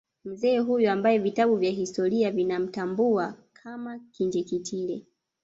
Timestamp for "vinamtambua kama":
2.31-3.99